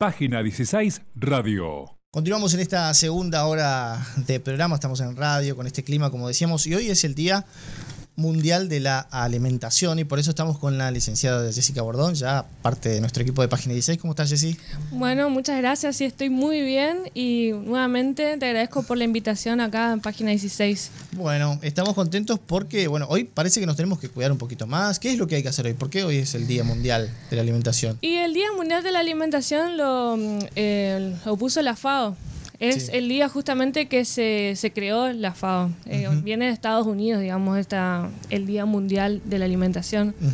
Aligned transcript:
Página 0.00 0.42
16 0.42 1.02
Radio. 1.14 1.98
Continuamos 2.10 2.54
en 2.54 2.60
esta 2.60 2.94
segunda 2.94 3.44
hora 3.44 4.02
de 4.16 4.40
programa, 4.40 4.76
estamos 4.76 4.98
en 5.00 5.14
radio 5.14 5.54
con 5.54 5.66
este 5.66 5.84
clima, 5.84 6.10
como 6.10 6.26
decíamos, 6.26 6.66
y 6.66 6.74
hoy 6.74 6.88
es 6.88 7.04
el 7.04 7.14
día 7.14 7.44
mundial 8.20 8.68
de 8.68 8.80
la 8.80 9.00
alimentación 9.00 9.98
y 9.98 10.04
por 10.04 10.18
eso 10.18 10.30
estamos 10.30 10.58
con 10.58 10.78
la 10.78 10.90
licenciada 10.90 11.52
Jessica 11.52 11.82
Bordón, 11.82 12.14
ya 12.14 12.44
parte 12.62 12.90
de 12.90 13.00
nuestro 13.00 13.22
equipo 13.22 13.42
de 13.42 13.48
Página 13.48 13.72
16. 13.72 13.98
¿Cómo 13.98 14.12
estás, 14.12 14.30
Jessy? 14.30 14.56
Bueno, 14.90 15.30
muchas 15.30 15.58
gracias, 15.58 15.96
sí, 15.96 16.04
estoy 16.04 16.30
muy 16.30 16.60
bien 16.60 17.10
y 17.14 17.50
nuevamente 17.52 18.36
te 18.36 18.46
agradezco 18.46 18.82
por 18.82 18.98
la 18.98 19.04
invitación 19.04 19.60
acá 19.60 19.92
en 19.92 20.00
Página 20.00 20.30
16. 20.30 20.90
Bueno, 21.12 21.58
estamos 21.62 21.94
contentos 21.94 22.38
porque, 22.38 22.86
bueno, 22.86 23.06
hoy 23.08 23.24
parece 23.24 23.60
que 23.60 23.66
nos 23.66 23.76
tenemos 23.76 23.98
que 23.98 24.08
cuidar 24.08 24.30
un 24.30 24.38
poquito 24.38 24.66
más. 24.66 24.98
¿Qué 24.98 25.12
es 25.12 25.18
lo 25.18 25.26
que 25.26 25.36
hay 25.36 25.42
que 25.42 25.48
hacer 25.48 25.66
hoy? 25.66 25.74
¿Por 25.74 25.90
qué 25.90 26.04
hoy 26.04 26.16
es 26.16 26.34
el 26.34 26.46
Día 26.46 26.62
Mundial 26.62 27.10
de 27.30 27.36
la 27.36 27.42
Alimentación? 27.42 27.98
Y 28.00 28.16
el 28.16 28.34
Día 28.34 28.52
Mundial 28.56 28.82
de 28.82 28.92
la 28.92 29.00
Alimentación 29.00 29.76
lo, 29.76 30.16
mm, 30.16 30.38
eh, 30.56 31.16
lo 31.24 31.36
puso 31.36 31.62
la 31.62 31.74
FAO. 31.74 32.16
Es 32.60 32.86
Sí. 32.86 32.90
el 32.94 33.08
día 33.08 33.28
justamente 33.28 33.86
que 33.88 34.04
se, 34.04 34.52
se 34.54 34.70
creó 34.72 35.12
la 35.12 35.32
FAO. 35.34 35.70
Eh, 35.86 36.06
Viene 36.22 36.44
de 36.46 36.52
Estados 36.52 36.86
Unidos, 36.86 37.22
digamos, 37.22 37.58
esta, 37.58 38.08
el 38.28 38.46
Día 38.46 38.66
Mundial 38.66 39.22
de 39.24 39.38
la 39.38 39.46
Alimentación. 39.46 40.14
Ujú. 40.20 40.30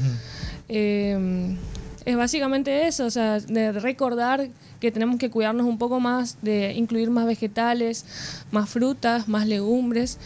Eh, 0.68 1.56
es 2.04 2.16
básicamente 2.16 2.86
eso, 2.86 3.06
o 3.06 3.10
sea, 3.10 3.38
de 3.40 3.72
recordar 3.72 4.48
que 4.80 4.92
tenemos 4.92 5.18
que 5.18 5.30
cuidarnos 5.30 5.66
un 5.66 5.78
poco 5.78 6.00
más, 6.00 6.38
de 6.42 6.72
incluir 6.74 7.10
más 7.10 7.26
vegetales, 7.26 8.04
más 8.50 8.68
frutas, 8.68 9.26
más 9.28 9.46
legumbres 9.46 10.18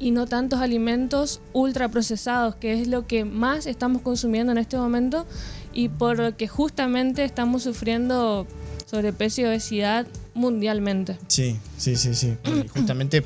y 0.00 0.10
no 0.12 0.26
tantos 0.26 0.60
alimentos 0.60 1.40
ultraprocesados, 1.52 2.54
que 2.56 2.80
es 2.80 2.88
lo 2.88 3.06
que 3.06 3.24
más 3.24 3.66
estamos 3.66 4.02
consumiendo 4.02 4.52
en 4.52 4.58
este 4.58 4.76
momento 4.76 5.26
y 5.72 5.88
por 5.88 6.18
lo 6.18 6.36
que 6.36 6.48
justamente 6.48 7.24
estamos 7.24 7.64
sufriendo 7.64 8.46
sobrepeso 8.86 9.42
y 9.42 9.44
obesidad 9.44 10.06
mundialmente. 10.38 11.18
Sí, 11.26 11.56
sí, 11.76 11.96
sí, 11.96 12.14
sí. 12.14 12.36
Y 12.64 12.68
justamente 12.68 13.24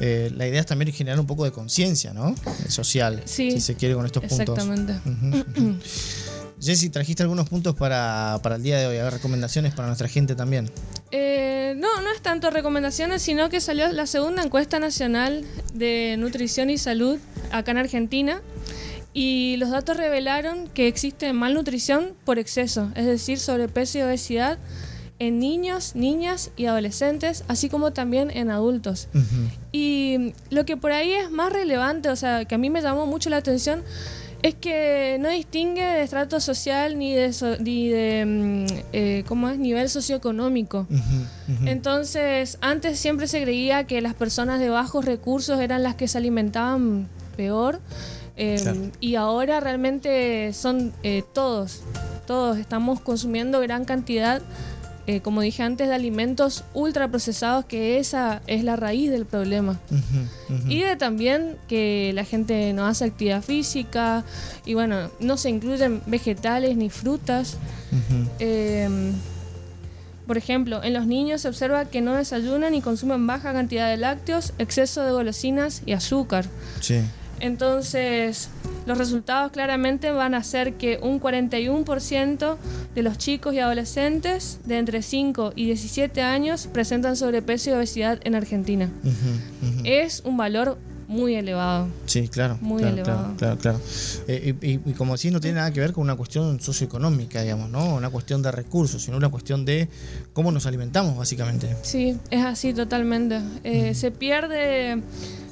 eh, 0.00 0.30
la 0.36 0.46
idea 0.46 0.60
es 0.60 0.66
también 0.66 0.92
generar 0.92 1.18
un 1.18 1.26
poco 1.26 1.44
de 1.44 1.52
conciencia, 1.52 2.12
¿no? 2.12 2.34
Social, 2.68 3.22
Sí, 3.24 3.50
si 3.50 3.60
se 3.60 3.74
quiere, 3.74 3.94
con 3.94 4.06
estos 4.06 4.24
puntos. 4.24 4.58
Exactamente. 4.58 5.00
Ujú, 5.08 5.60
ujú. 5.60 5.76
Jessy, 6.60 6.90
trajiste 6.90 7.22
algunos 7.22 7.48
puntos 7.48 7.74
para, 7.74 8.38
para 8.42 8.56
el 8.56 8.62
día 8.62 8.78
de 8.78 8.86
hoy, 8.86 8.98
a 8.98 9.04
ver, 9.04 9.14
recomendaciones 9.14 9.74
para 9.74 9.88
nuestra 9.88 10.08
gente 10.08 10.34
también. 10.34 10.70
Eh, 11.10 11.74
no, 11.78 12.02
no 12.02 12.12
es 12.12 12.20
tanto 12.20 12.50
recomendaciones, 12.50 13.22
sino 13.22 13.48
que 13.48 13.62
salió 13.62 13.90
la 13.92 14.06
segunda 14.06 14.42
encuesta 14.42 14.78
nacional 14.78 15.42
de 15.72 16.16
nutrición 16.18 16.68
y 16.68 16.76
salud 16.76 17.18
acá 17.50 17.70
en 17.70 17.78
Argentina 17.78 18.42
y 19.14 19.56
los 19.56 19.70
datos 19.70 19.96
revelaron 19.96 20.68
que 20.68 20.86
existe 20.86 21.32
malnutrición 21.32 22.12
por 22.24 22.38
exceso, 22.38 22.92
es 22.94 23.06
decir, 23.06 23.38
sobrepeso 23.38 23.98
y 23.98 24.02
obesidad 24.02 24.58
en 25.20 25.38
niños, 25.38 25.94
niñas 25.94 26.50
y 26.56 26.66
adolescentes, 26.66 27.44
así 27.46 27.68
como 27.68 27.92
también 27.92 28.30
en 28.32 28.50
adultos. 28.50 29.06
Y 29.70 30.32
lo 30.50 30.64
que 30.64 30.76
por 30.76 30.90
ahí 30.90 31.12
es 31.12 31.30
más 31.30 31.52
relevante, 31.52 32.08
o 32.08 32.16
sea, 32.16 32.44
que 32.46 32.56
a 32.56 32.58
mí 32.58 32.70
me 32.70 32.82
llamó 32.82 33.06
mucho 33.06 33.30
la 33.30 33.36
atención, 33.36 33.82
es 34.42 34.54
que 34.54 35.18
no 35.20 35.28
distingue 35.28 35.82
de 35.84 36.02
estrato 36.02 36.40
social 36.40 36.98
ni 36.98 37.14
de, 37.14 37.34
so- 37.34 37.58
ni 37.58 37.88
de 37.90 38.24
mm, 38.26 38.66
eh, 38.94 39.24
¿cómo 39.28 39.50
es? 39.50 39.58
nivel 39.58 39.90
socioeconómico. 39.90 40.86
Entonces, 41.66 42.56
antes 42.62 42.98
siempre 42.98 43.26
se 43.26 43.42
creía 43.42 43.84
que 43.84 44.00
las 44.00 44.14
personas 44.14 44.58
de 44.60 44.70
bajos 44.70 45.04
recursos 45.04 45.60
eran 45.60 45.82
las 45.82 45.94
que 45.94 46.08
se 46.08 46.18
alimentaban 46.18 47.08
peor. 47.36 47.80
eh, 48.36 48.58
Claro. 48.62 48.80
Y 49.00 49.16
ahora 49.16 49.60
realmente 49.60 50.52
son 50.54 50.92
eh, 51.02 51.22
todos, 51.34 51.82
todos 52.26 52.56
estamos 52.56 53.00
consumiendo 53.00 53.60
gran 53.60 53.84
cantidad, 53.84 54.40
eh, 55.10 55.20
como 55.22 55.40
dije 55.40 55.64
antes, 55.64 55.88
de 55.88 55.94
alimentos 55.94 56.62
ultraprocesados, 56.72 57.64
que 57.64 57.98
esa 57.98 58.42
es 58.46 58.62
la 58.62 58.76
raíz 58.76 59.10
del 59.10 59.26
problema. 59.26 59.80
Y 60.68 60.82
de 60.82 60.94
también 60.94 61.56
que 61.66 62.12
la 62.14 62.24
gente 62.24 62.72
no 62.74 62.86
hace 62.86 63.06
actividad 63.06 63.42
física 63.42 64.22
y 64.64 64.74
bueno, 64.74 65.10
no 65.18 65.36
se 65.36 65.50
incluyen 65.50 66.00
vegetales 66.06 66.76
ni 66.76 66.90
frutas. 66.90 67.56
Eh, 68.38 68.88
por 70.28 70.38
ejemplo, 70.38 70.80
en 70.84 70.94
los 70.94 71.08
niños 71.08 71.40
se 71.40 71.48
observa 71.48 71.86
que 71.86 72.02
no 72.02 72.14
desayunan 72.14 72.72
y 72.76 72.80
consumen 72.80 73.26
baja 73.26 73.52
cantidad 73.52 73.90
de 73.90 73.96
lácteos, 73.96 74.52
exceso 74.58 75.02
de 75.02 75.10
golosinas 75.10 75.82
y 75.86 75.92
azúcar. 75.92 76.44
Sí. 76.80 77.00
Entonces, 77.40 78.48
los 78.86 78.98
resultados 78.98 79.52
claramente 79.52 80.10
van 80.10 80.34
a 80.34 80.42
ser 80.42 80.74
que 80.74 80.98
un 81.02 81.20
41% 81.20 82.56
de 82.94 83.02
los 83.02 83.18
chicos 83.18 83.54
y 83.54 83.58
adolescentes 83.58 84.60
de 84.64 84.78
entre 84.78 85.02
5 85.02 85.52
y 85.54 85.66
17 85.66 86.22
años 86.22 86.68
presentan 86.72 87.16
sobrepeso 87.16 87.70
y 87.70 87.72
obesidad 87.74 88.20
en 88.24 88.34
Argentina. 88.34 88.88
Es 89.84 90.22
un 90.24 90.36
valor 90.36 90.78
muy 91.10 91.34
elevado. 91.34 91.88
Sí, 92.06 92.28
claro. 92.28 92.56
Muy 92.60 92.78
claro, 92.82 92.94
elevado. 92.94 93.34
Claro, 93.36 93.58
claro, 93.58 93.58
claro. 93.58 93.80
Eh, 94.28 94.54
y, 94.62 94.66
y- 94.74 94.80
y 94.86 94.92
como 94.92 95.14
decís, 95.16 95.32
no 95.32 95.40
tiene 95.40 95.56
nada 95.56 95.72
que 95.72 95.80
ver 95.80 95.92
con 95.92 96.04
una 96.04 96.14
cuestión 96.14 96.60
socioeconómica, 96.60 97.42
digamos, 97.42 97.68
¿no? 97.68 97.96
Una 97.96 98.10
cuestión 98.10 98.42
de 98.42 98.52
recursos, 98.52 99.02
sino 99.02 99.16
una 99.16 99.28
cuestión 99.28 99.64
de 99.64 99.88
cómo 100.32 100.52
nos 100.52 100.66
alimentamos, 100.66 101.16
básicamente. 101.16 101.74
Sí, 101.82 102.16
es 102.30 102.44
así 102.44 102.72
totalmente. 102.72 103.40
Eh, 103.64 103.94
se 103.94 104.12
pierde 104.12 105.02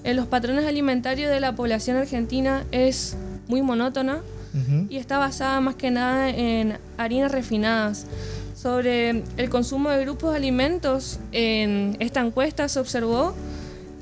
en 0.04 0.16
los 0.16 0.26
patrones 0.28 0.64
alimentarios 0.64 1.28
de 1.30 1.40
la 1.40 1.56
población 1.56 1.96
argentina, 1.96 2.64
es 2.70 3.16
muy 3.48 3.60
monótona 3.62 4.20
Ujú. 4.54 4.86
y 4.88 4.96
está 4.98 5.18
basada 5.18 5.60
más 5.60 5.74
que 5.74 5.90
nada 5.90 6.30
en 6.30 6.78
harinas 6.98 7.32
refinadas. 7.32 8.06
Sobre 8.54 9.22
el 9.36 9.48
consumo 9.50 9.90
de 9.90 10.00
grupos 10.04 10.30
de 10.32 10.36
alimentos, 10.36 11.18
en 11.32 11.96
esta 12.00 12.20
encuesta 12.20 12.68
se 12.68 12.78
observó 12.80 13.34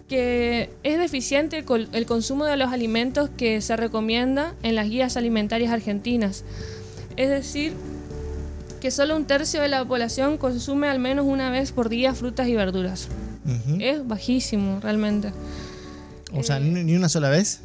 que 0.08 0.70
es 0.84 0.98
deficiente 0.98 1.64
el, 1.92 2.06
consumo 2.06 2.44
de 2.44 2.56
los 2.56 2.72
alimentos 2.72 3.28
que 3.36 3.60
se 3.60 3.76
recomienda 3.76 4.54
en 4.62 4.74
las 4.74 4.88
guías 4.88 5.16
alimentarias 5.16 5.72
argentinas. 5.72 6.44
Es 7.16 7.28
decir, 7.28 7.72
que 8.80 8.90
solo 8.90 9.16
un 9.16 9.24
tercio 9.24 9.60
de 9.60 9.68
la 9.68 9.84
población 9.84 10.38
consume 10.38 10.88
al 10.88 11.00
menos 11.00 11.26
una 11.26 11.50
vez 11.50 11.72
por 11.72 11.88
día 11.88 12.14
frutas 12.14 12.46
y 12.48 12.54
verduras. 12.54 13.08
Es 13.78 14.06
bajísimo, 14.06 14.80
realmente. 14.80 15.32
O 16.32 16.42
sea, 16.42 16.58
eh, 16.58 16.60
ni 16.60 16.96
una 16.96 17.08
sola 17.08 17.28
vez. 17.28 17.60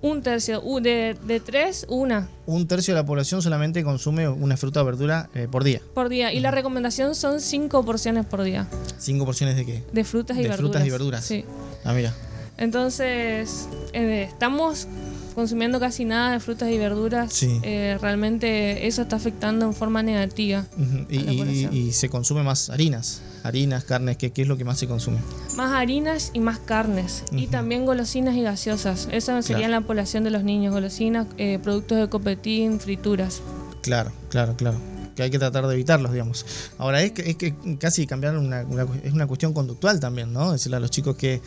Un 0.00 0.22
tercio, 0.22 0.62
de, 0.80 1.16
de 1.26 1.40
tres, 1.40 1.84
una 1.88 2.28
Un 2.46 2.68
tercio 2.68 2.94
de 2.94 3.00
la 3.00 3.06
población 3.06 3.42
solamente 3.42 3.82
consume 3.82 4.28
una 4.28 4.56
fruta 4.56 4.80
o 4.82 4.84
verdura 4.84 5.28
eh, 5.34 5.48
por 5.50 5.64
día. 5.64 5.80
por 5.94 6.08
día. 6.08 6.32
Y 6.32 6.38
la 6.40 6.52
recomendación 6.52 7.16
son 7.16 7.40
cinco 7.40 7.84
porciones 7.84 8.24
por 8.24 8.42
día 8.44 8.68
¿Cinco 8.98 9.24
porciones 9.24 9.56
de 9.56 9.66
qué? 9.66 9.82
de 9.92 10.04
frutas 10.04 10.36
y 10.38 10.42
De 10.42 10.48
verduras. 10.50 10.70
frutas 10.72 10.86
y 10.86 10.90
verduras. 10.90 11.24
Sí. 11.24 11.44
Ah, 11.84 11.92
mira. 11.94 12.14
Entonces, 12.58 13.68
eh, 13.92 14.26
estamos 14.28 14.86
consumiendo 15.34 15.78
casi 15.80 16.04
nada 16.04 16.32
de 16.32 16.40
frutas 16.40 16.68
y 16.70 16.76
verduras. 16.78 17.32
Sí. 17.32 17.60
Eh, 17.62 17.96
realmente 18.00 18.86
eso 18.86 19.02
está 19.02 19.16
afectando 19.16 19.64
en 19.66 19.74
forma 19.74 20.02
negativa. 20.02 20.64
Y, 21.08 21.66
y 21.72 21.92
se 21.92 22.08
consume 22.08 22.42
más 22.42 22.68
harinas. 22.70 23.20
Harinas, 23.42 23.84
carnes, 23.84 24.16
¿qué, 24.16 24.30
qué 24.32 24.42
es 24.42 24.48
lo 24.48 24.56
que 24.56 24.64
más 24.64 24.78
se 24.78 24.86
consume? 24.86 25.18
Más 25.56 25.72
harinas 25.72 26.30
y 26.34 26.40
más 26.40 26.58
carnes. 26.58 27.24
Y 27.32 27.46
también 27.48 27.86
golosinas 27.86 28.34
y 28.36 28.42
gaseosas. 28.42 29.08
Esa 29.10 29.40
sería 29.42 29.66
Claro. 29.68 29.80
la 29.80 29.86
población 29.86 30.24
de 30.24 30.30
los 30.30 30.44
niños. 30.44 30.72
Golosinas, 30.74 31.26
eh, 31.38 31.58
productos 31.62 31.98
de 31.98 32.08
copetín, 32.08 32.80
frituras. 32.80 33.40
Claro, 33.82 34.12
claro, 34.28 34.54
claro. 34.56 34.78
Que 35.18 35.24
hay 35.24 35.30
que 35.30 35.38
tratar 35.40 35.66
de 35.66 35.74
evitarlos, 35.74 36.12
digamos. 36.12 36.46
Ahora, 36.78 37.02
es 37.02 37.10
que, 37.10 37.28
es 37.28 37.34
que 37.34 37.52
casi 37.80 38.06
cambiar 38.06 38.38
una, 38.38 38.62
una- 38.62 38.86
es 39.02 39.12
una 39.12 39.26
cuestión 39.26 39.52
conductual 39.52 39.98
también, 39.98 40.32
¿no? 40.32 40.52
Decirle 40.52 40.76
a 40.76 40.80
los 40.80 40.92
chicos 40.92 41.16
que 41.16 41.40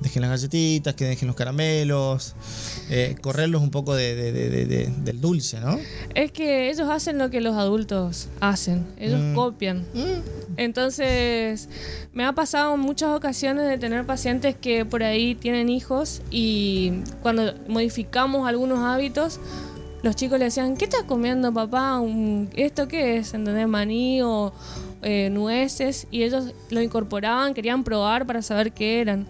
dejen 0.00 0.22
las 0.22 0.30
galletitas, 0.32 0.96
que 0.96 1.04
dejen 1.04 1.28
los 1.28 1.36
caramelos, 1.36 2.34
eh, 2.90 3.14
correrlos 3.20 3.62
un 3.62 3.70
poco 3.70 3.94
de, 3.94 4.16
de- 4.16 4.32
de- 4.32 4.50
de- 4.50 4.66
de- 4.66 4.86
del 5.04 5.20
dulce, 5.20 5.60
¿no? 5.60 5.78
Es 6.16 6.32
que 6.32 6.68
ellos 6.68 6.88
hacen 6.90 7.16
lo 7.18 7.30
que 7.30 7.40
los 7.40 7.54
adultos 7.54 8.26
hacen. 8.40 8.84
Ellos 8.98 9.20
Mm. 9.20 9.34
copian. 9.36 9.84
Entonces, 10.56 11.68
me 12.12 12.24
ha 12.24 12.32
pasado 12.32 12.76
muchas 12.76 13.10
ocasiones 13.16 13.68
de 13.68 13.78
tener 13.78 14.04
pacientes 14.04 14.56
que 14.60 14.84
por 14.84 15.02
ahí 15.02 15.34
tienen 15.36 15.68
hijos 15.68 16.22
y 16.30 16.92
cuando 17.22 17.54
modificamos 17.68 18.48
algunos 18.48 18.80
hábitos, 18.80 19.38
los 20.02 20.16
chicos 20.16 20.38
le 20.38 20.46
decían, 20.46 20.76
¿qué 20.76 20.84
estás 20.84 21.04
comiendo, 21.04 21.52
papá? 21.52 22.00
¿Esto 22.54 22.88
qué 22.88 23.18
es? 23.18 23.34
¿Entendés? 23.34 23.68
Maní 23.68 24.20
o 24.22 24.52
eh, 25.02 25.30
nueces. 25.30 26.06
Y 26.10 26.24
ellos 26.24 26.52
lo 26.70 26.82
incorporaban, 26.82 27.54
querían 27.54 27.84
probar 27.84 28.26
para 28.26 28.42
saber 28.42 28.72
qué 28.72 29.00
eran. 29.00 29.26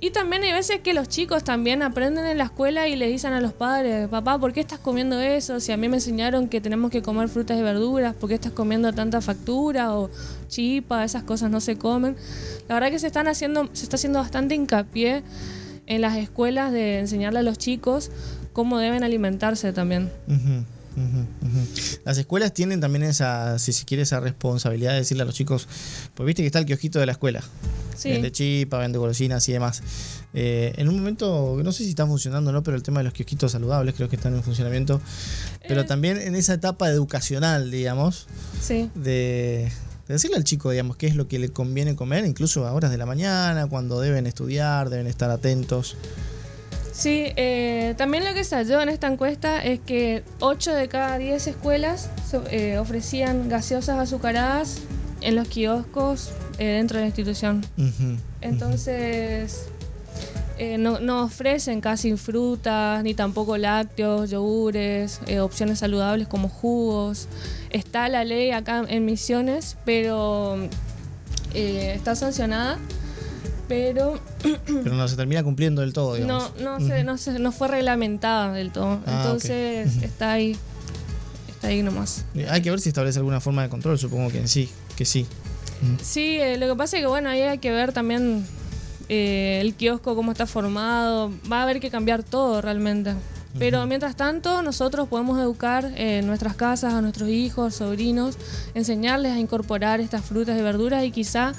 Y 0.00 0.10
también 0.10 0.44
hay 0.44 0.52
veces 0.52 0.80
que 0.80 0.94
los 0.94 1.08
chicos 1.08 1.42
también 1.42 1.82
aprenden 1.82 2.24
en 2.24 2.38
la 2.38 2.44
escuela 2.44 2.86
y 2.86 2.94
le 2.94 3.08
dicen 3.08 3.32
a 3.32 3.40
los 3.40 3.52
padres, 3.52 4.08
papá, 4.08 4.38
¿por 4.38 4.52
qué 4.52 4.60
estás 4.60 4.78
comiendo 4.78 5.18
eso? 5.18 5.58
Si 5.58 5.72
a 5.72 5.76
mí 5.76 5.88
me 5.88 5.96
enseñaron 5.96 6.48
que 6.48 6.60
tenemos 6.60 6.92
que 6.92 7.02
comer 7.02 7.28
frutas 7.28 7.58
y 7.58 7.62
verduras, 7.62 8.14
¿por 8.14 8.28
qué 8.28 8.36
estás 8.36 8.52
comiendo 8.52 8.92
tanta 8.92 9.20
factura 9.20 9.96
o 9.96 10.08
chipa? 10.46 11.02
Esas 11.02 11.24
cosas 11.24 11.50
no 11.50 11.60
se 11.60 11.76
comen. 11.76 12.16
La 12.68 12.76
verdad 12.76 12.90
que 12.90 13.00
se 13.00 13.08
están 13.08 13.26
haciendo, 13.26 13.68
se 13.72 13.84
está 13.84 13.96
haciendo 13.96 14.20
bastante 14.20 14.54
hincapié 14.54 15.24
en 15.86 16.00
las 16.00 16.16
escuelas 16.16 16.70
de 16.70 17.00
enseñarle 17.00 17.40
a 17.40 17.42
los 17.42 17.58
chicos 17.58 18.12
cómo 18.58 18.78
deben 18.80 19.04
alimentarse 19.04 19.72
también. 19.72 20.10
Las 22.04 22.18
escuelas 22.18 22.52
tienen 22.52 22.80
también 22.80 23.04
esa, 23.04 23.56
si 23.60 23.72
se 23.72 23.84
quiere, 23.84 24.02
esa 24.02 24.18
responsabilidad 24.18 24.90
de 24.94 24.98
decirle 24.98 25.22
a 25.22 25.26
los 25.26 25.34
chicos, 25.36 25.68
pues 26.16 26.26
viste 26.26 26.42
que 26.42 26.46
está 26.46 26.58
el 26.58 26.66
kiosquito 26.66 26.98
de 26.98 27.06
la 27.06 27.12
escuela, 27.12 27.40
Sí. 27.96 28.10
vende 28.10 28.32
chipa, 28.32 28.78
vende 28.78 28.98
golosinas 28.98 29.48
y 29.48 29.52
demás. 29.52 29.80
Eh, 30.34 30.72
en 30.76 30.88
un 30.88 30.96
momento, 30.96 31.60
no 31.62 31.70
sé 31.70 31.84
si 31.84 31.90
está 31.90 32.04
funcionando 32.04 32.50
o 32.50 32.52
no, 32.52 32.64
pero 32.64 32.76
el 32.76 32.82
tema 32.82 32.98
de 32.98 33.04
los 33.04 33.12
kiosquitos 33.12 33.52
saludables 33.52 33.94
creo 33.94 34.08
que 34.08 34.16
están 34.16 34.34
en 34.34 34.42
funcionamiento. 34.42 35.00
Pero 35.68 35.82
Eh. 35.82 35.84
también 35.84 36.16
en 36.18 36.34
esa 36.34 36.54
etapa 36.54 36.90
educacional, 36.90 37.70
digamos, 37.70 38.26
Sí. 38.60 38.90
de, 38.96 39.70
de 40.08 40.14
decirle 40.14 40.36
al 40.36 40.42
chico, 40.42 40.72
digamos, 40.72 40.96
qué 40.96 41.06
es 41.06 41.14
lo 41.14 41.28
que 41.28 41.38
le 41.38 41.50
conviene 41.50 41.94
comer, 41.94 42.24
incluso 42.24 42.66
a 42.66 42.72
horas 42.72 42.90
de 42.90 42.98
la 42.98 43.06
mañana, 43.06 43.68
cuando 43.68 44.00
deben 44.00 44.26
estudiar, 44.26 44.90
deben 44.90 45.06
estar 45.06 45.30
atentos. 45.30 45.96
Sí, 46.98 47.26
eh, 47.36 47.94
también 47.96 48.24
lo 48.24 48.34
que 48.34 48.42
salió 48.42 48.80
en 48.80 48.88
esta 48.88 49.06
encuesta 49.06 49.62
es 49.64 49.78
que 49.78 50.24
8 50.40 50.72
de 50.74 50.88
cada 50.88 51.16
10 51.16 51.46
escuelas 51.46 52.10
so- 52.28 52.42
eh, 52.50 52.76
ofrecían 52.78 53.48
gaseosas 53.48 54.00
azucaradas 54.00 54.78
en 55.20 55.36
los 55.36 55.46
kioscos 55.46 56.30
eh, 56.58 56.64
dentro 56.66 56.96
de 56.98 57.02
la 57.02 57.06
institución. 57.06 57.64
Entonces, 58.40 59.66
eh, 60.58 60.76
no, 60.76 60.98
no 60.98 61.22
ofrecen 61.22 61.80
casi 61.80 62.16
frutas, 62.16 63.04
ni 63.04 63.14
tampoco 63.14 63.56
lácteos, 63.56 64.30
yogures, 64.30 65.20
opciones 65.40 65.78
saludables 65.78 66.26
como 66.26 66.48
jugos. 66.48 67.28
Está 67.70 68.08
la 68.08 68.24
ley 68.24 68.50
acá 68.50 68.84
en 68.88 69.04
Misiones, 69.04 69.76
pero 69.84 70.56
está 71.54 72.16
sancionada. 72.16 72.76
Pero 73.68 74.18
Pero 74.66 74.94
no 74.94 75.06
se 75.08 75.16
termina 75.16 75.42
cumpliendo 75.42 75.82
del 75.82 75.92
todo, 75.92 76.10
no, 76.12 76.14
digamos. 76.16 76.52
no, 76.60 76.80
se, 76.80 77.04
no, 77.04 77.18
se- 77.18 77.38
no 77.38 77.52
fue 77.52 77.68
reglamentada 77.68 78.52
del 78.52 78.72
todo. 78.72 78.98
Ah. 79.06 79.22
Entonces 79.24 80.02
está 80.02 80.32
ahí. 80.32 80.56
Está 81.48 81.68
ahí 81.68 81.82
nomás. 81.82 82.24
Hay 82.50 82.62
que 82.62 82.70
ver 82.70 82.80
si 82.80 82.88
establece 82.88 83.18
alguna 83.18 83.40
forma 83.40 83.62
de 83.62 83.68
control, 83.68 83.98
supongo 83.98 84.30
que 84.30 84.46
sí, 84.48 84.70
que 84.96 85.04
sí. 85.04 85.26
Sí, 86.02 86.38
eh, 86.40 86.56
lo 86.56 86.66
que 86.68 86.74
pasa 86.76 86.96
es 86.96 87.02
que 87.02 87.06
bueno, 87.08 87.28
ahí 87.28 87.42
hay 87.42 87.58
que 87.58 87.70
ver 87.70 87.92
también 87.92 88.46
eh, 89.08 89.58
el 89.60 89.74
kiosco, 89.74 90.14
cómo 90.16 90.32
está 90.32 90.46
formado. 90.46 91.30
Va 91.50 91.60
a 91.60 91.62
haber 91.64 91.78
que 91.80 91.90
cambiar 91.90 92.22
todo 92.22 92.60
realmente. 92.62 93.14
Pero 93.58 93.84
mientras 93.86 94.14
tanto, 94.14 94.62
nosotros 94.62 95.08
podemos 95.08 95.36
educar 95.40 95.90
en 95.96 96.26
nuestras 96.28 96.54
casas 96.54 96.94
a 96.94 97.00
nuestros 97.00 97.28
hijos, 97.28 97.74
sobrinos, 97.74 98.36
enseñarles 98.74 99.32
a 99.32 99.38
incorporar 99.40 100.00
estas 100.00 100.24
frutas 100.24 100.56
y 100.56 100.62
verduras 100.62 101.02
y 101.04 101.10
quizá 101.10 101.54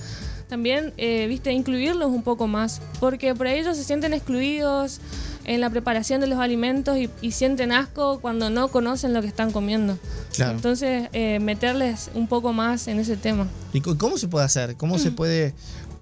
también, 0.49 0.93
eh, 0.97 1.27
viste, 1.27 1.53
incluirlos 1.53 2.09
un 2.09 2.23
poco 2.23 2.47
más. 2.47 2.81
Porque 2.99 3.33
por 3.35 3.47
ahí 3.47 3.59
ellos 3.59 3.77
se 3.77 3.83
sienten 3.85 4.13
excluidos 4.13 4.99
en 5.45 5.61
la 5.61 5.69
preparación 5.69 6.19
de 6.21 6.27
los 6.27 6.39
alimentos 6.39 6.97
y, 6.97 7.09
y 7.21 7.31
sienten 7.31 7.71
asco 7.71 8.19
cuando 8.19 8.49
no 8.49 8.67
conocen 8.67 9.13
lo 9.13 9.21
que 9.21 9.27
están 9.27 9.51
comiendo. 9.51 9.97
Claro. 10.35 10.53
Entonces, 10.53 11.09
eh, 11.13 11.39
meterles 11.39 12.09
un 12.13 12.27
poco 12.27 12.51
más 12.51 12.87
en 12.87 12.99
ese 12.99 13.15
tema. 13.17 13.47
¿Y 13.73 13.81
cómo 13.81 14.17
se 14.17 14.27
puede 14.27 14.45
hacer? 14.45 14.75
¿Cómo 14.75 14.99
se 14.99 15.11
puede, 15.11 15.53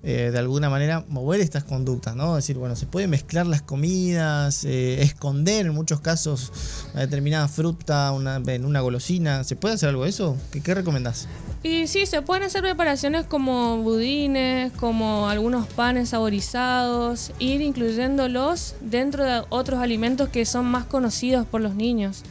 eh, 0.04 0.30
de 0.32 0.40
alguna 0.40 0.70
manera, 0.70 1.06
mover 1.08 1.40
estas 1.42 1.64
conductas? 1.64 2.16
¿no? 2.16 2.38
Es 2.38 2.44
decir, 2.44 2.58
bueno, 2.58 2.76
se 2.76 2.88
puede 2.88 3.08
mezclar 3.08 3.46
las 3.48 3.62
comidas, 3.62 4.64
eh, 4.64 5.02
esconder 5.02 5.66
en 5.66 5.74
muchos 5.74 6.00
casos 6.02 6.52
una 6.94 7.02
determinada 7.02 7.48
fruta 7.48 8.12
una, 8.12 8.42
en 8.46 8.66
una 8.66 8.82
golosina. 8.82 9.44
¿Se 9.44 9.56
puede 9.56 9.76
hacer 9.76 9.90
algo 9.90 10.04
de 10.04 10.10
eso? 10.10 10.36
¿Qué, 10.52 10.62
qué 10.62 10.74
recomendás? 10.74 11.28
Y 11.64 11.88
sí, 11.88 12.06
se 12.06 12.22
pueden 12.22 12.44
hacer 12.44 12.62
preparaciones 12.62 13.26
como 13.26 13.78
budines, 13.78 14.72
como 14.74 15.28
algunos 15.28 15.68
panes 15.68 16.10
saborizados, 16.10 17.32
ir 17.40 17.62
incluyéndolos 17.62 18.76
dentro 18.80 19.24
de 19.26 19.44
otros 19.50 19.80
alimentos 19.80 20.30
que 20.30 20.46
son 20.46 20.66
más 20.66 20.86
conocidos 20.86 21.46
por 21.48 21.62
los 21.62 21.76
niños. 21.76 22.24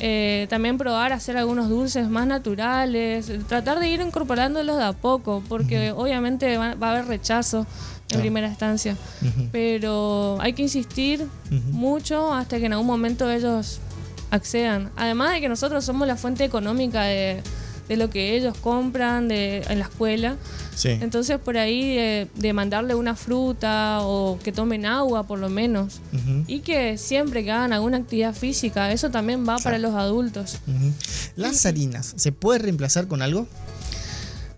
Eh, 0.00 0.46
también 0.50 0.78
probar 0.78 1.12
hacer 1.12 1.36
algunos 1.36 1.68
dulces 1.68 2.08
más 2.08 2.26
naturales, 2.26 3.30
tratar 3.48 3.80
de 3.80 3.88
ir 3.88 4.00
incorporándolos 4.00 4.76
de 4.78 4.84
a 4.84 4.92
poco, 4.92 5.42
porque 5.48 5.92
obviamente 5.92 6.56
va, 6.58 6.74
va 6.74 6.88
a 6.88 6.92
haber 6.92 7.06
rechazo 7.06 7.66
en 8.10 8.20
primera 8.20 8.48
instancia. 8.48 8.96
Pero 9.52 10.38
hay 10.40 10.52
que 10.52 10.62
insistir 10.62 11.26
mucho 11.70 12.32
hasta 12.32 12.58
que 12.58 12.66
en 12.66 12.72
algún 12.72 12.86
momento 12.86 13.30
ellos 13.30 13.80
accedan. 14.30 14.90
Además 14.96 15.32
de 15.32 15.40
que 15.40 15.48
nosotros 15.48 15.84
somos 15.84 16.08
la 16.08 16.16
fuente 16.16 16.44
económica 16.44 17.02
de, 17.04 17.42
de 17.88 17.96
lo 17.96 18.10
que 18.10 18.36
ellos 18.36 18.56
compran 18.58 19.28
de, 19.28 19.58
en 19.68 19.78
la 19.78 19.84
escuela. 19.84 20.36
Sí. 20.74 20.90
Entonces 20.90 21.38
por 21.38 21.56
ahí 21.56 21.94
de, 21.94 22.28
de 22.34 22.52
mandarle 22.52 22.94
una 22.94 23.14
fruta 23.14 23.98
o 24.02 24.38
que 24.42 24.52
tomen 24.52 24.86
agua 24.86 25.26
por 25.26 25.38
lo 25.38 25.48
menos. 25.48 26.00
Y 26.46 26.60
que 26.60 26.98
siempre 26.98 27.44
que 27.44 27.52
hagan 27.52 27.72
alguna 27.72 27.98
actividad 27.98 28.34
física, 28.34 28.90
eso 28.92 29.10
también 29.10 29.46
va 29.48 29.58
para 29.58 29.78
los 29.78 29.94
adultos. 29.94 30.58
Las 31.36 31.66
harinas, 31.66 32.14
¿se 32.16 32.32
puede 32.32 32.58
reemplazar 32.60 33.06
con 33.06 33.22
algo? 33.22 33.46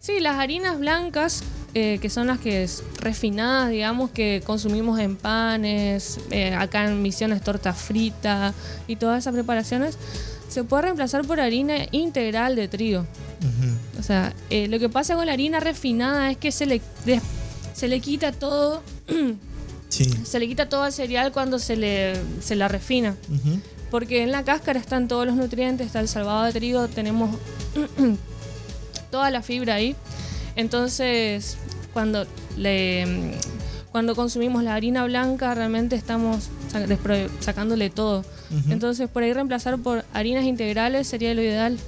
Sí, 0.01 0.21
las 0.21 0.37
harinas 0.39 0.79
blancas, 0.79 1.43
eh, 1.75 1.99
que 2.01 2.09
son 2.11 2.29
las 2.29 2.39
que 2.39 2.63
es 2.63 2.85
refinadas, 3.01 3.71
digamos, 3.71 4.11
que 4.11 4.41
consumimos 4.47 5.01
en 5.01 5.17
panes, 5.17 6.21
eh, 6.31 6.55
acá 6.55 6.85
en 6.85 7.03
Misiones 7.03 7.43
torta 7.43 7.73
frita 7.73 8.55
y 8.87 8.95
todas 8.97 9.19
esas 9.19 9.35
preparaciones, 9.35 9.99
se 10.49 10.65
puede 10.65 10.83
reemplazar 10.85 11.27
por 11.27 11.41
harina 11.41 11.75
integral 11.93 12.57
de 12.57 12.69
trigo. 12.69 13.07
O 13.99 14.03
sea, 14.03 14.33
eh, 14.51 14.69
lo 14.69 14.79
que 14.79 14.89
pasa 14.89 15.15
con 15.17 15.27
la 15.27 15.33
harina 15.33 15.61
refinada 15.61 16.31
es 16.31 16.37
que 16.37 16.53
se 16.53 16.67
le, 16.67 16.81
de- 17.05 17.21
se 17.75 17.89
le 17.89 18.01
quita 18.01 18.33
todo, 18.33 18.83
Sí. 19.89 20.05
se 20.25 20.39
le 20.41 20.49
quita 20.49 20.69
todo 20.69 20.83
al 20.83 20.93
cereal 20.93 21.31
cuando 21.33 21.59
se 21.59 21.77
le 21.77 22.15
se 22.41 22.57
la 22.57 22.69
refina. 22.69 23.15
Porque 23.91 24.23
en 24.23 24.33
la 24.33 24.43
cáscara 24.45 24.81
están 24.81 25.07
todos 25.09 25.27
los 25.27 25.37
nutrientes, 25.37 25.87
está 25.87 26.01
el 26.01 26.09
salvado 26.09 26.45
de 26.45 26.53
trigo, 26.53 26.89
tenemos 26.89 27.31
toda 29.11 29.31
la 29.31 29.43
fibra 29.43 29.75
ahí. 29.75 29.95
Entonces, 30.57 31.57
cuando 31.93 32.27
le 32.57 33.35
cuando 33.93 34.15
consumimos 34.15 34.63
la 34.63 34.75
harina 34.75 35.05
blanca, 35.05 35.55
realmente 35.55 35.97
estamos 35.97 36.49
sacándole 37.41 37.89
todo. 37.91 38.25
Entonces, 38.69 39.09
por 39.09 39.23
ahí 39.23 39.33
reemplazar 39.33 39.79
por 39.79 40.05
harinas 40.13 40.45
integrales 40.45 41.07
sería 41.09 41.35
lo 41.35 41.43
ideal. 41.43 41.79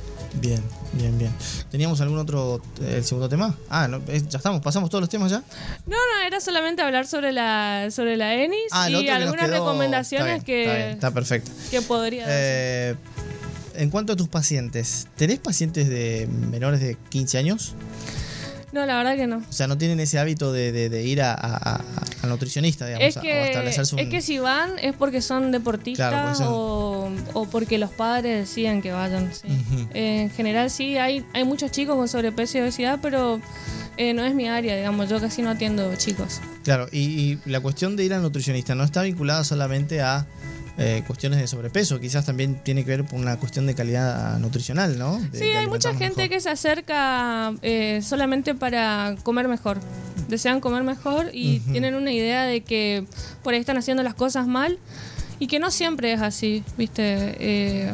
Bien, 0.40 0.60
bien, 0.92 1.16
bien. 1.18 1.32
¿Teníamos 1.70 2.00
algún 2.02 2.18
otro, 2.18 2.60
el 2.86 3.02
segundo 3.04 3.28
tema? 3.28 3.54
Ah, 3.70 3.88
no, 3.88 4.04
ya 4.06 4.36
estamos, 4.38 4.60
pasamos 4.60 4.90
todos 4.90 5.00
los 5.02 5.08
temas 5.08 5.30
ya. 5.30 5.38
No, 5.86 5.96
no, 5.96 6.26
era 6.26 6.38
solamente 6.40 6.82
hablar 6.82 7.06
sobre 7.06 7.32
la 7.32 7.88
sobre 7.90 8.16
la 8.16 8.34
ENIS 8.34 8.58
Ah, 8.72 8.90
y 8.90 9.04
que 9.04 9.10
algunas 9.10 9.48
recomendaciones 9.50 10.38
está 10.38 10.44
bien, 10.44 10.44
que, 10.44 10.62
Está, 10.64 10.76
bien, 10.76 10.88
está 10.90 11.10
perfecto. 11.12 11.50
que 11.70 11.80
podría. 11.82 12.24
Eh, 12.28 12.94
en 13.74 13.90
cuanto 13.90 14.12
a 14.12 14.16
tus 14.16 14.28
pacientes, 14.28 15.06
¿tenés 15.16 15.38
pacientes 15.38 15.88
de 15.88 16.28
menores 16.50 16.80
de 16.80 16.96
15 17.10 17.38
años? 17.38 17.74
No, 18.72 18.84
la 18.84 18.96
verdad 18.98 19.16
que 19.16 19.26
no. 19.26 19.38
O 19.38 19.52
sea, 19.52 19.66
no 19.66 19.78
tienen 19.78 19.98
ese 20.00 20.18
hábito 20.18 20.52
de, 20.52 20.72
de- 20.72 20.88
de 20.90 21.02
ir 21.04 21.22
a, 21.22 21.32
a- 21.32 21.76
a- 21.76 21.84
al 22.28 22.38
nutrionista, 22.38 22.86
digamos, 22.86 23.08
Es 23.08 23.16
a- 23.16 23.20
o 23.20 23.22
que, 23.22 23.46
establecerse 23.48 23.94
un... 23.94 24.00
es 24.00 24.08
que 24.08 24.22
si 24.22 24.38
van 24.38 24.78
es 24.80 24.94
porque 24.94 25.20
son 25.22 25.50
deportistas 25.52 26.08
Claro, 26.10 26.26
porque 26.28 26.38
son- 26.38 27.34
o, 27.34 27.40
o 27.40 27.48
porque 27.50 27.78
los 27.78 27.90
padres 27.90 28.48
decían 28.48 28.80
que 28.82 28.92
vayan. 28.92 29.32
sí. 29.34 29.48
Eh, 29.94 30.22
en 30.22 30.30
general 30.30 30.70
sí, 30.70 30.96
hay, 30.96 31.24
hay 31.34 31.44
muchos 31.44 31.70
chicos 31.70 31.96
con 31.96 32.08
sobrepeso 32.08 32.58
y 32.58 32.60
obesidad, 32.62 32.98
pero 33.02 33.40
eh, 33.96 34.14
no 34.14 34.24
es 34.24 34.34
mi 34.34 34.48
área, 34.48 34.76
digamos. 34.76 35.08
Yo 35.08 35.20
casi 35.20 35.42
no 35.42 35.50
atiendo 35.50 35.94
chicos. 35.96 36.40
Claro, 36.64 36.86
y, 36.92 36.98
y 37.00 37.38
la 37.46 37.60
cuestión 37.60 37.96
de 37.96 38.04
ir 38.04 38.12
al 38.14 38.22
nutricionista 38.22 38.74
no 38.74 38.84
está 38.84 39.02
vinculada 39.02 39.42
solamente 39.44 40.00
a 40.02 40.26
eh, 40.78 41.02
cuestiones 41.06 41.40
de 41.40 41.46
sobrepeso, 41.48 41.98
quizás 42.00 42.24
también 42.24 42.60
tiene 42.62 42.84
que 42.84 42.90
ver 42.90 43.04
con 43.04 43.20
una 43.20 43.36
cuestión 43.36 43.66
de 43.66 43.74
calidad 43.74 44.38
nutricional, 44.38 44.96
¿no? 44.98 45.18
De- 45.32 45.38
sí, 45.38 45.44
hay 45.44 45.66
mucha 45.66 45.90
gente 45.94 46.22
mejor. 46.22 46.28
que 46.30 46.40
se 46.40 46.50
acerca 46.50 47.52
eh, 47.62 48.00
solamente 48.02 48.54
para 48.54 49.16
comer 49.24 49.48
mejor. 49.48 49.80
Desean 50.28 50.60
comer 50.60 50.82
mejor 50.84 51.30
y 51.32 51.60
tienen 51.60 51.94
una 51.94 52.12
idea 52.12 52.44
de 52.44 52.60
que 52.62 53.04
por 53.42 53.54
ahí 53.54 53.60
están 53.60 53.76
haciendo 53.78 54.02
las 54.02 54.14
cosas 54.14 54.46
mal 54.46 54.78
y 55.38 55.46
que 55.46 55.58
no 55.58 55.70
siempre 55.70 56.12
es 56.12 56.20
así, 56.20 56.62
¿viste? 56.76 57.02
Eh, 57.40 57.92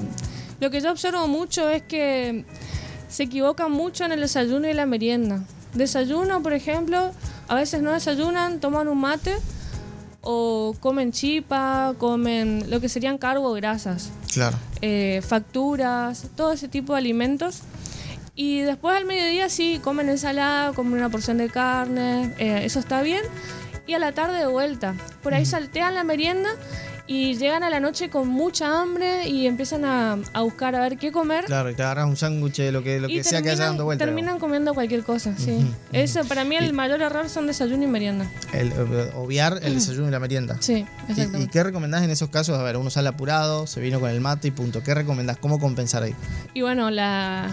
lo 0.60 0.70
que 0.70 0.80
yo 0.80 0.90
observo 0.90 1.26
mucho 1.28 1.68
es 1.70 1.82
que 1.82 2.44
se 3.08 3.22
equivocan 3.22 3.70
mucho 3.70 4.04
en 4.04 4.12
el 4.12 4.20
desayuno 4.20 4.68
y 4.68 4.74
la 4.74 4.84
merienda. 4.86 5.44
Desayuno, 5.74 6.42
por 6.42 6.52
ejemplo, 6.52 7.12
a 7.48 7.54
veces 7.54 7.82
no 7.82 7.92
desayunan, 7.92 8.60
toman 8.60 8.88
un 8.88 8.98
mate 8.98 9.36
o 10.24 10.74
comen 10.80 11.12
chipa, 11.12 11.94
comen 11.98 12.70
lo 12.70 12.80
que 12.80 12.88
serían 12.88 13.18
carbohidratos 13.18 14.10
Claro. 14.32 14.56
eh, 14.80 15.22
facturas, 15.26 16.26
todo 16.36 16.52
ese 16.52 16.68
tipo 16.68 16.92
de 16.94 16.98
alimentos. 16.98 17.60
Y 18.36 18.60
después 18.62 18.96
al 18.96 19.04
mediodía 19.04 19.48
sí, 19.48 19.80
comen 19.82 20.08
ensalada, 20.08 20.72
comen 20.72 20.94
una 20.94 21.08
porción 21.08 21.38
de 21.38 21.48
carne, 21.50 22.34
eh, 22.38 22.62
eso 22.64 22.80
está 22.80 23.00
bien. 23.02 23.22
Y 23.86 23.92
a 23.94 23.98
la 23.98 24.12
tarde 24.12 24.38
de 24.38 24.46
vuelta. 24.46 24.94
Por 25.22 25.34
ahí 25.34 25.44
saltean 25.44 25.94
la 25.94 26.04
merienda 26.04 26.48
y 27.06 27.36
llegan 27.36 27.62
a 27.62 27.68
la 27.68 27.80
noche 27.80 28.08
con 28.08 28.28
mucha 28.28 28.80
hambre 28.80 29.28
y 29.28 29.46
empiezan 29.46 29.84
a, 29.84 30.16
a 30.32 30.40
buscar 30.40 30.74
a 30.74 30.80
ver 30.80 30.96
qué 30.96 31.12
comer. 31.12 31.44
Claro, 31.44 31.68
y 31.70 31.74
te 31.74 31.82
agarras 31.82 32.06
un 32.06 32.16
sándwich, 32.16 32.58
lo 32.72 32.82
que, 32.82 32.98
lo 32.98 33.08
que 33.08 33.22
sea 33.22 33.42
que 33.42 33.50
haya 33.50 33.66
dando 33.66 33.84
vuelta. 33.84 34.04
terminan 34.06 34.38
comiendo 34.38 34.72
cualquier 34.72 35.02
cosa, 35.02 35.34
sí. 35.36 35.66
Eso, 35.92 36.24
para 36.24 36.44
mí 36.44 36.56
el 36.56 36.70
Y- 36.70 36.72
mayor 36.72 37.02
error 37.02 37.28
son 37.28 37.46
desayuno 37.46 37.84
y 37.84 37.88
merienda. 37.88 38.26
El, 38.54 38.72
eh, 38.72 39.10
obviar 39.16 39.58
el 39.62 39.74
desayuno 39.74 40.08
y 40.08 40.10
la 40.12 40.18
merienda. 40.20 40.56
Sí, 40.60 40.72
¿Y, 40.72 40.76
y 40.76 41.10
exactamente. 41.12 41.50
qué 41.52 41.62
recomendás 41.62 42.02
en 42.02 42.10
esos 42.10 42.30
casos? 42.30 42.58
A 42.58 42.62
ver, 42.62 42.78
uno 42.78 42.88
sale 42.88 43.08
apurado, 43.10 43.66
se 43.66 43.80
vino 43.80 44.00
con 44.00 44.08
el 44.08 44.20
mate 44.22 44.48
y 44.48 44.50
punto. 44.50 44.82
¿Qué 44.82 44.94
recomendás? 44.94 45.36
¿Cómo 45.36 45.58
compensar 45.58 46.02
ahí? 46.04 46.14
Y 46.54 46.62
bueno, 46.62 46.90
la, 46.90 47.50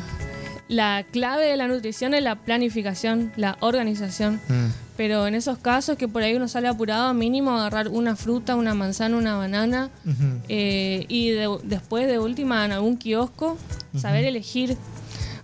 la 0.70 1.04
clave 1.12 1.46
de 1.48 1.58
la 1.58 1.68
nutrición 1.68 2.14
es 2.14 2.24
la 2.24 2.36
planificación, 2.36 3.34
la 3.36 3.58
organización. 3.60 4.40
Mm, 4.48 4.68
Pero 4.98 5.26
en 5.26 5.36
esos 5.36 5.58
casos 5.58 5.98
que 5.98 6.08
por 6.08 6.22
ahí 6.22 6.36
uno 6.36 6.48
sale 6.48 6.68
apurado, 6.68 7.14
mínimo 7.14 7.52
agarrar 7.52 7.88
una 7.88 8.16
fruta, 8.16 8.56
una 8.56 8.74
manzana, 8.74 9.18
una 9.18 9.36
banana. 9.38 9.90
eh, 10.50 11.06
y 11.08 11.30
de- 11.30 11.58
después 11.64 12.08
de 12.08 12.20
última 12.20 12.66
en 12.66 12.72
algún 12.74 12.98
kiosco, 12.98 13.58
saber 13.98 14.26
elegir. 14.26 14.78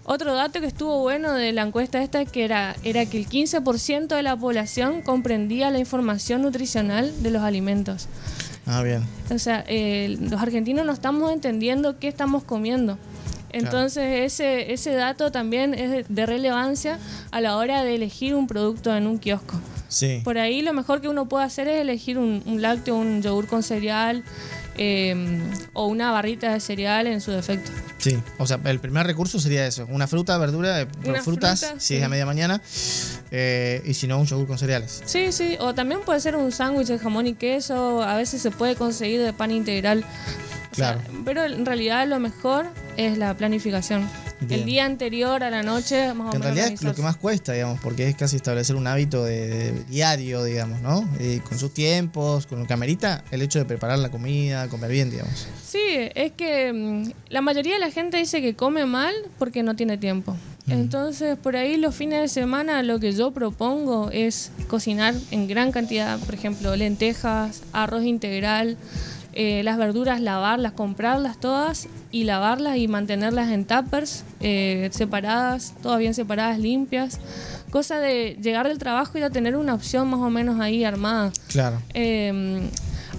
Otro 0.10 0.36
dato 0.36 0.62
que 0.62 0.68
estuvo 0.68 1.00
bueno 1.02 1.34
de 1.34 1.52
la 1.52 1.64
encuesta 1.64 2.02
esta 2.02 2.24
que 2.24 2.46
era, 2.46 2.76
era 2.84 3.06
que 3.06 3.18
el 3.18 3.28
15% 3.28 4.16
de 4.16 4.24
la 4.24 4.38
población 4.38 5.02
comprendía 5.02 5.70
la 5.70 5.80
información 5.80 6.42
nutricional 6.44 7.12
de 7.24 7.32
los 7.32 7.42
alimentos. 7.44 8.08
Ah, 8.66 8.84
bien. 8.84 9.04
O 9.34 9.38
sea, 9.40 9.64
eh, 9.68 10.18
los 10.20 10.42
argentinos 10.42 10.86
no 10.86 10.92
estamos 10.94 11.32
entendiendo 11.34 12.00
qué 12.00 12.08
estamos 12.10 12.44
comiendo. 12.44 12.98
Entonces 13.52 14.20
ese, 14.34 14.74
ese 14.74 14.94
dato 14.94 15.32
también 15.32 15.74
es 15.74 15.90
de, 15.92 16.06
de 16.08 16.26
relevancia 16.26 17.00
a 17.32 17.42
la 17.42 17.58
hora 17.58 17.84
de 17.84 17.96
elegir 17.96 18.36
un 18.36 18.48
producto 18.48 18.96
en 18.96 19.08
un 19.08 19.18
kiosco. 19.20 19.60
Sí. 19.90 20.22
Por 20.24 20.38
ahí 20.38 20.62
lo 20.62 20.74
mejor 20.74 21.00
que 21.02 21.08
uno 21.08 21.28
puede 21.30 21.46
hacer 21.46 21.68
es 21.68 21.80
elegir 21.82 22.18
un, 22.18 22.44
un 22.46 22.62
lácteo, 22.62 22.96
un 22.96 23.22
yogur 23.22 23.48
con 23.48 23.64
cereal 23.64 24.22
eh, 24.78 25.40
o 25.74 25.88
una 25.88 26.12
barrita 26.12 26.52
de 26.54 26.60
cereal 26.60 27.08
en 27.08 27.22
su 27.22 27.32
defecto. 27.32 27.72
Sí, 27.98 28.18
o 28.38 28.46
sea, 28.46 28.60
el 28.66 28.80
primer 28.80 29.08
recurso 29.08 29.40
sería 29.40 29.66
eso, 29.66 29.88
una 29.90 30.06
fruta, 30.08 30.38
verdura, 30.38 30.82
eh, 30.82 30.88
Una 31.06 31.22
frutas, 31.24 31.62
fruta, 31.62 31.80
si 31.80 31.88
sí. 31.88 31.96
es 31.96 32.04
a 32.04 32.10
media 32.10 32.26
mañana, 32.26 32.62
eh, 33.32 33.82
y 33.86 33.94
si 33.96 34.08
no, 34.08 34.20
un 34.20 34.26
yogur 34.28 34.46
con 34.46 34.58
cereales. 34.60 35.02
Sí, 35.06 35.32
sí, 35.32 35.56
o 35.60 35.74
también 35.74 36.02
puede 36.02 36.20
ser 36.20 36.36
un 36.36 36.52
sándwich 36.52 36.88
de 36.88 37.00
jamón 37.00 37.26
y 37.26 37.34
queso, 37.34 38.04
a 38.04 38.16
veces 38.18 38.42
se 38.42 38.52
puede 38.52 38.76
conseguir 38.76 39.22
de 39.22 39.34
pan 39.34 39.52
integral. 39.52 40.04
O 40.72 40.76
sea, 40.76 40.94
Claro. 40.96 41.02
pero 41.26 41.46
en 41.46 41.66
realidad 41.66 42.06
lo 42.08 42.20
mejor 42.20 42.68
es 42.98 43.18
la 43.18 43.36
planificación. 43.36 44.08
Bien. 44.42 44.60
El 44.60 44.66
día 44.66 44.86
anterior 44.86 45.44
a 45.44 45.50
la 45.50 45.64
noche, 45.64 46.14
más 46.14 46.28
o 46.28 46.32
Que 46.32 46.38
en 46.38 46.42
menos. 46.42 46.56
realidad 46.56 46.72
es 46.74 46.84
lo 46.84 46.94
que 46.94 47.02
más 47.02 47.18
cuesta, 47.18 47.54
digamos, 47.54 47.80
porque 47.80 48.08
es 48.08 48.16
casi 48.16 48.36
establecer 48.36 48.76
un 48.76 48.86
hábito 48.88 49.24
de, 49.24 49.48
de 49.48 49.72
diario, 49.86 50.44
digamos, 50.44 50.82
¿no? 50.82 51.08
Eh, 51.20 51.42
con 51.48 51.58
sus 51.58 51.74
tiempos, 51.74 52.46
con 52.48 52.60
lo 52.60 52.68
que 52.68 52.74
amerita, 52.74 53.24
el 53.32 53.42
hecho 53.42 53.60
de 53.60 53.66
preparar 53.66 54.00
la 54.00 54.10
comida, 54.10 54.68
comer 54.68 54.92
bien, 54.92 55.10
digamos. 55.10 55.48
Sí, 55.66 55.80
es 56.14 56.32
que 56.34 56.74
mm, 56.74 57.12
la 57.30 57.42
mayoría 57.42 57.74
de 57.74 57.80
la 57.80 57.92
gente 57.92 58.18
dice 58.18 58.42
que 58.42 58.56
come 58.56 58.86
mal 58.86 59.14
porque 59.40 59.64
no 59.64 59.76
tiene 59.76 59.98
tiempo. 59.98 60.36
Entonces, 60.70 61.38
por 61.38 61.56
ahí 61.56 61.78
los 61.78 61.96
fines 61.96 62.20
de 62.20 62.28
semana 62.28 62.84
lo 62.84 63.00
que 63.00 63.14
yo 63.14 63.32
propongo 63.32 64.10
es 64.12 64.52
cocinar 64.68 65.16
en 65.32 65.48
gran 65.48 65.72
cantidad, 65.72 66.20
por 66.20 66.34
ejemplo, 66.34 66.76
lentejas, 66.76 67.62
arroz 67.72 68.04
integral, 68.04 68.76
eh, 69.40 69.62
las 69.62 69.78
verduras 69.78 70.20
lavarlas, 70.20 70.72
comprarlas 70.72 71.40
todas 71.40 71.88
y 72.10 72.24
lavarlas 72.24 72.78
y 72.78 72.88
mantenerlas 72.88 73.52
en 73.52 73.66
tuppers, 73.66 74.24
eh, 74.40 74.90
separadas, 74.92 75.76
todas 75.84 76.00
bien 76.00 76.16
separadas, 76.16 76.58
limpias. 76.58 77.20
Cosa 77.70 78.00
de 78.00 78.36
llegar 78.42 78.68
del 78.68 78.80
trabajo 78.80 79.16
y 79.16 79.22
ya 79.22 79.30
tener 79.30 79.56
una 79.56 79.76
opción 79.76 80.10
más 80.10 80.22
o 80.22 80.32
menos 80.32 80.60
ahí 80.60 80.84
armada. 80.84 81.32
Claro. 81.50 81.80
Eh, 81.94 82.68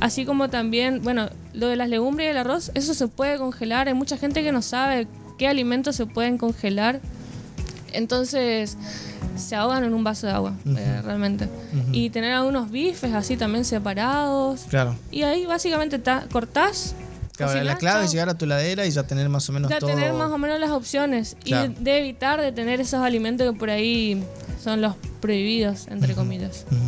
así 0.01 0.25
como 0.25 0.51
también, 0.51 1.03
bueno, 1.05 1.29
lo 1.55 1.69
de 1.69 1.77
las 1.77 1.89
legumbres 1.89 2.27
y 2.27 2.31
el 2.31 2.39
arroz, 2.39 2.73
eso 2.75 2.95
se 2.95 3.07
puede 3.07 3.39
congelar. 3.39 3.87
Hay 3.87 3.95
mucha 3.95 4.17
gente 4.17 4.43
que 4.43 4.51
no 4.51 4.61
sabe 4.61 5.07
qué 5.39 5.47
alimentos 5.47 5.95
se 5.95 6.07
pueden 6.07 6.37
congelar. 6.37 7.01
Entonces 7.93 8.77
se 9.37 9.55
ahogan 9.55 9.85
en 9.85 9.95
un 9.95 10.03
vaso 10.05 10.27
de 10.27 10.33
agua, 10.33 10.53
eh, 10.67 11.01
realmente. 11.05 11.49
Y 11.93 12.11
tener 12.11 12.33
algunos 12.33 12.71
bifes 12.71 13.13
así 13.15 13.37
también 13.37 13.65
separados. 13.65 14.63
Claro. 14.69 14.97
Y 15.11 15.23
ahí 15.23 15.47
básicamente 15.47 16.01
cortás. 16.31 16.95
Claro, 17.37 17.63
la 17.63 17.77
clave 17.77 18.05
es 18.05 18.11
llegar 18.11 18.29
a 18.29 18.37
tu 18.37 18.47
ladera 18.47 18.85
y 18.85 18.91
ya 18.91 19.05
tener 19.05 19.29
más 19.29 19.49
o 19.49 19.53
menos 19.53 19.71
Ya 19.71 19.79
todo. 19.79 19.91
tener 19.91 20.13
más 20.13 20.31
o 20.33 20.39
menos 20.39 20.59
las 20.59 20.71
opciones 20.71 21.37
Claro. 21.45 21.73
y 21.79 21.85
de 21.85 21.99
evitar 22.01 22.41
de 22.41 22.51
tener 22.51 22.81
esos 22.81 23.01
alimentos 23.01 23.53
que 23.53 23.57
por 23.57 23.71
ahí 23.71 24.21
son 24.63 24.81
los 24.81 24.95
prohibidos, 25.21 25.87
entre 25.87 26.15
comillas. 26.17 26.65
Ujú. 26.67 26.81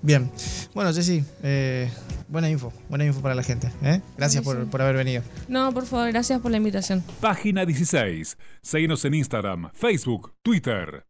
Bien. 0.00 0.30
Bueno, 0.74 0.94
Jessy, 0.94 1.22
eh, 1.42 1.90
buena 2.28 2.48
info, 2.50 2.72
buena 2.88 3.04
info 3.04 3.20
para 3.20 3.34
la 3.34 3.42
gente. 3.42 3.70
¿eh? 3.82 4.00
Gracias 4.16 4.44
por, 4.44 4.66
por 4.68 4.82
haber 4.82 4.96
venido. 4.96 5.22
No, 5.48 5.72
por 5.72 5.86
favor, 5.86 6.08
gracias 6.08 6.40
por 6.40 6.50
la 6.50 6.58
invitación. 6.58 7.02
Página 7.20 7.64
16. 7.64 8.38
Seguinos 8.62 9.04
en 9.04 9.14
Instagram, 9.14 9.70
Facebook, 9.72 10.34
Twitter. 10.42 11.08